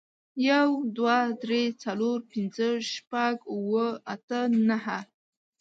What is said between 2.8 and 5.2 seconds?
شپږ، اووه، اته، نهه